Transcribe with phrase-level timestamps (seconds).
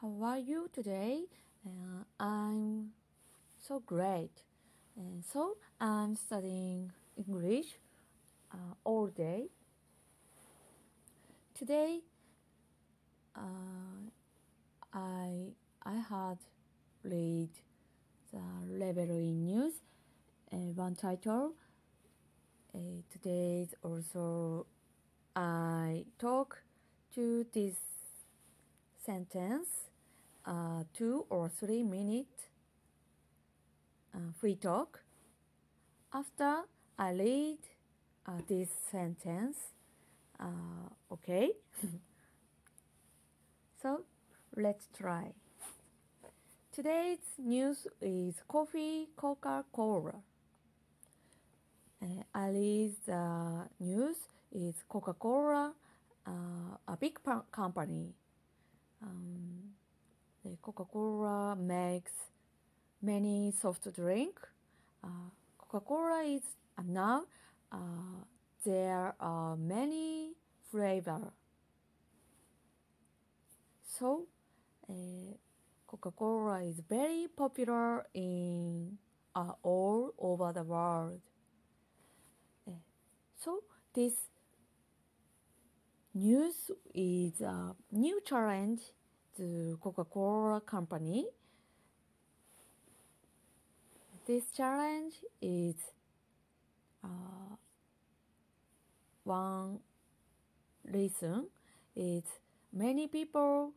[0.00, 1.24] How are you today?
[1.66, 2.92] Uh, I'm
[3.58, 4.30] so great.
[4.96, 7.66] And so I'm studying English
[8.50, 9.48] uh, all day.
[11.52, 12.00] Today,
[13.36, 14.08] uh,
[14.94, 15.52] I
[15.84, 16.38] I had
[17.04, 17.50] read
[18.32, 18.40] the
[18.70, 19.74] Revelry news.
[20.50, 21.52] Uh, one title.
[22.74, 24.64] Uh, today's also
[25.36, 26.62] I talk
[27.14, 27.74] to this
[29.04, 29.89] sentence
[30.50, 32.26] uh, two or three minute
[34.14, 35.00] uh, free talk.
[36.12, 36.62] After
[36.98, 37.58] I read
[38.26, 39.56] uh, this sentence,
[40.40, 41.52] uh, okay?
[43.82, 44.02] so
[44.56, 45.32] let's try.
[46.72, 50.14] Today's news is coffee Coca Cola.
[52.02, 54.16] Uh, read the news
[54.52, 55.72] is Coca Cola,
[56.26, 56.30] uh,
[56.88, 57.18] a big
[57.52, 58.14] company.
[59.02, 59.79] Um,
[60.62, 62.12] Coca Cola makes
[63.02, 64.40] many soft drink.
[65.04, 66.42] Uh, Coca Cola is
[66.78, 67.24] uh, now
[67.70, 68.24] uh,
[68.64, 70.32] there are many
[70.70, 71.32] flavor.
[73.84, 74.26] So
[74.88, 74.92] uh,
[75.86, 78.98] Coca Cola is very popular in
[79.62, 81.20] all over the world.
[83.36, 83.62] So
[83.94, 84.12] this
[86.14, 88.82] news is a new challenge
[89.40, 91.24] to Coca-Cola company.
[94.26, 95.74] This challenge is
[97.02, 97.56] uh,
[99.24, 99.80] one
[100.84, 101.48] reason
[101.96, 102.24] is
[102.70, 103.72] many people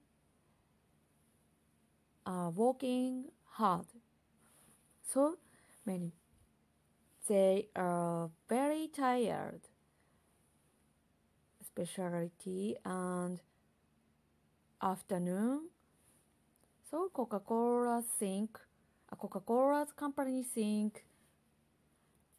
[2.26, 3.86] are working hard.
[5.14, 5.38] So
[5.86, 6.12] many
[7.30, 9.62] they are very tired
[11.66, 13.40] specialty and
[14.84, 15.70] afternoon.
[16.92, 18.60] So Coca-Cola think,
[19.12, 21.06] a Coca-Cola's company think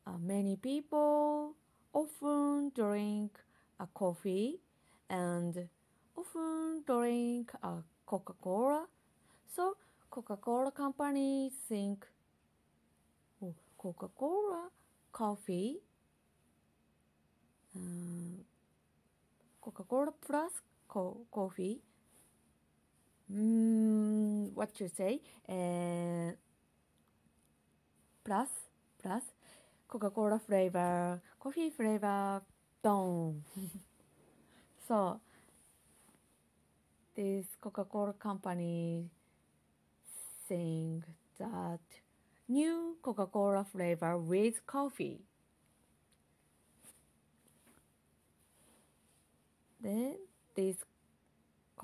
[0.07, 1.55] uh, many people
[1.93, 3.39] often drink
[3.81, 4.61] a coffee
[5.09, 5.69] and
[6.17, 8.87] often drink a Coca-Cola.
[9.57, 9.77] So
[10.11, 12.05] Coca-Cola company think
[13.43, 14.69] oh, Coca-Cola
[15.13, 15.79] coffee.
[17.75, 18.45] Um,
[19.63, 20.53] Coca-Cola plus
[20.87, 21.81] co coffee
[23.31, 25.21] mm, what you say?
[25.49, 26.33] Uh,
[28.25, 28.49] plus
[29.03, 29.23] plus
[29.89, 32.43] Coca-Cola flavor coffee flavor
[32.83, 33.43] done
[34.89, 35.21] so
[37.15, 39.11] this Coca-Cola company
[40.49, 41.05] think
[41.39, 41.81] that
[42.49, 45.21] new Coca-Cola flavor with coffee.
[49.81, 50.17] Then
[50.55, 50.77] this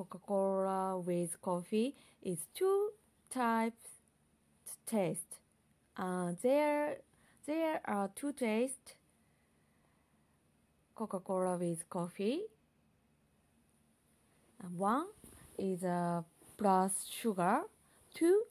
[0.00, 2.88] Coca-Cola with coffee is two
[3.28, 3.84] types
[4.64, 5.36] to taste.
[5.94, 6.96] Uh, there,
[7.46, 8.94] there are two tastes.
[10.94, 12.40] Coca-Cola with coffee.
[14.62, 15.04] And one
[15.58, 16.22] is uh,
[16.56, 17.60] plus sugar.
[18.14, 18.44] Two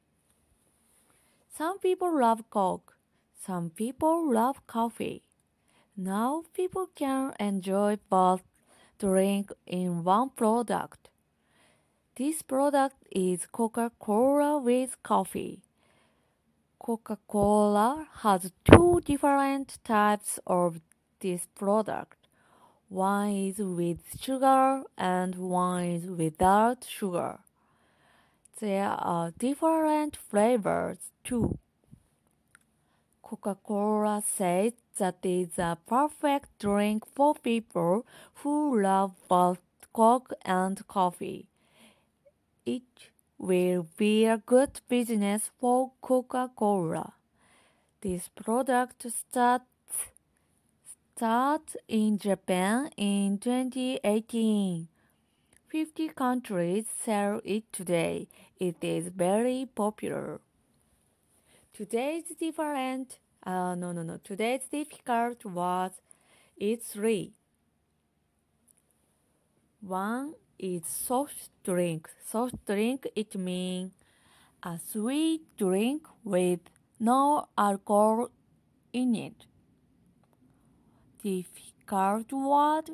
[1.57, 2.97] Some people love Coke.
[3.39, 5.23] Some people love coffee.
[5.95, 8.43] Now people can enjoy both
[8.99, 11.09] drink in one product.
[12.15, 15.61] This product is Coca-Cola with coffee.
[16.77, 20.79] Coca-Cola has two different types of
[21.21, 22.17] this product.
[22.89, 27.39] One is with sugar and one is without sugar.
[28.59, 31.57] There are different flavors too.
[33.23, 38.05] Coca-Cola says that is a perfect drink for people
[38.35, 39.59] who love both
[39.93, 41.47] Coke and coffee.
[42.65, 47.13] it will be a good business for Coca-Cola.
[48.01, 49.65] This product starts
[51.15, 54.87] start in Japan in 2018.
[55.67, 58.27] 50 countries sell it today.
[58.59, 60.41] It is very popular.
[61.71, 64.17] Today's different, uh, no, no, no.
[64.23, 65.91] Today's difficult was
[66.57, 67.33] it's three.
[69.81, 72.09] One is soft drink.
[72.25, 73.91] Soft drink, it means
[74.63, 76.61] a sweet drink with
[76.99, 78.29] no alcohol
[78.93, 79.45] in it.
[81.21, 82.91] Difficult word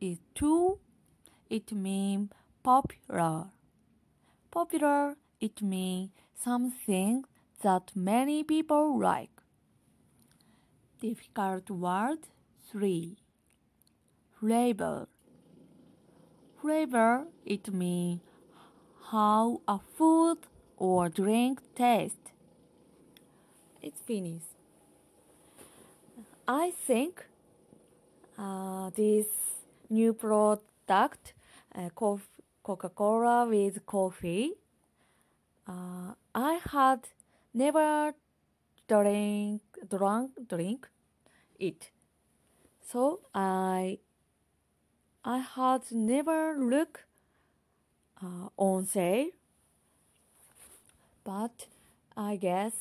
[0.00, 0.78] is two.
[1.50, 2.30] It means
[2.62, 3.46] popular.
[4.50, 6.10] Popular, it means
[6.40, 7.24] something
[7.62, 9.33] that many people like.
[11.04, 12.20] Difficult word
[12.70, 13.18] three.
[14.40, 15.06] Flavor.
[16.62, 18.22] Flavor, it means
[19.10, 20.38] how a food
[20.78, 22.30] or drink tastes.
[23.82, 24.56] It's finished.
[26.48, 27.26] I think
[28.38, 29.26] uh, this
[29.90, 31.34] new product,
[31.74, 31.90] uh,
[32.62, 34.52] Coca-Cola with coffee,
[35.68, 37.00] uh, I had
[37.52, 38.14] never
[38.88, 40.88] drink drunk drink
[41.58, 41.90] it,
[42.82, 43.98] so I
[45.24, 47.06] I had never look
[48.22, 49.30] uh, on sale,
[51.24, 51.66] but
[52.16, 52.72] I guess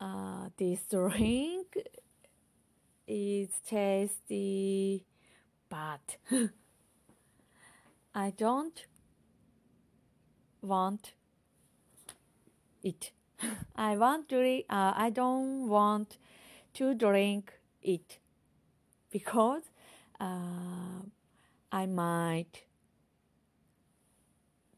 [0.00, 1.76] uh, this drink
[3.06, 5.04] is tasty,
[5.68, 6.16] but
[8.14, 8.86] I don't
[10.62, 11.12] want
[12.82, 13.12] it.
[13.76, 14.62] I want to.
[14.68, 16.18] Uh, I don't want
[16.74, 17.52] to drink
[17.82, 18.18] it
[19.10, 19.62] because
[20.20, 21.02] uh,
[21.72, 22.64] I might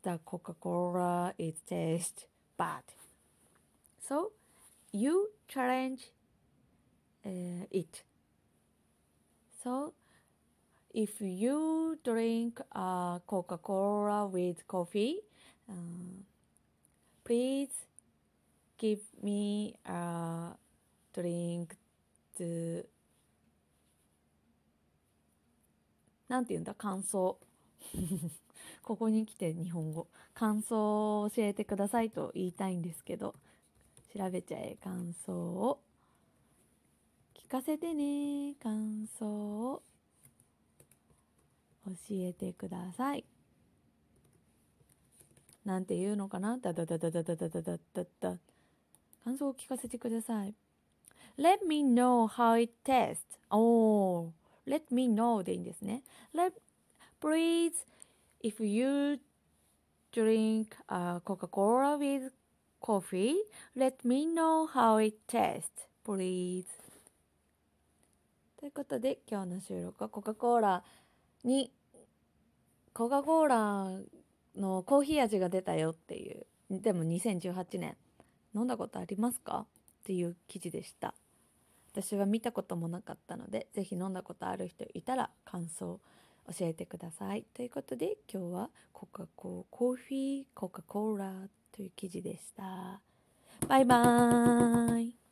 [0.03, 2.27] the Coca-Cola it tastes
[2.57, 2.83] bad.
[4.09, 4.33] So
[4.93, 6.11] you challenge
[7.27, 8.03] uh, it.
[9.63, 9.93] So
[10.95, 15.19] if you drink uh, Coca-Cola with coffee,
[15.69, 16.23] uh,
[17.25, 17.88] please
[18.79, 20.57] give me a
[21.13, 21.77] drink
[22.39, 22.87] to
[26.29, 26.75] なんて言うんだ？
[26.75, 27.39] 感想。
[28.83, 30.09] ここに来て日本語。
[30.35, 33.35] 感想を教えてくださいと言いたいんですけど
[34.15, 34.77] 調べちゃえ。
[34.83, 35.83] 感想を。
[37.35, 38.55] 聞かせてね。
[38.61, 39.83] 感想を。
[41.87, 43.25] 教えてください。
[45.65, 46.59] なんて言うのかな？
[46.59, 48.05] ダダダダダダダダダダ。
[48.21, 48.39] ダ
[49.25, 50.55] 感想を聞かせてください
[51.39, 53.19] Let me know how it tastes
[53.51, 54.31] おー
[54.67, 56.03] Let me know でいいんですね
[56.35, 56.53] Let
[57.21, 57.73] please
[58.43, 59.21] if you
[60.13, 62.31] drink、uh, Coca-Cola with
[62.81, 63.35] coffee
[63.77, 66.65] let me know how it tastes please
[68.59, 70.83] ということで今日の収録はコカ・コーラ
[71.45, 71.71] に
[72.93, 73.87] コカ・コーラ
[74.57, 77.97] のコーヒー味が出たよっていうでも2018年
[78.59, 79.67] 飲んだことありますか？
[79.69, 81.15] っていう記事でした。
[81.93, 86.01] 私は見たこともなかったので是非飲んだことある人いたら感想
[86.59, 87.45] 教えてください。
[87.55, 91.33] ということで今日はコカ・ココーヒーコカ・コーラ
[91.73, 93.01] という記事でした。
[93.69, 95.28] バイバーイ。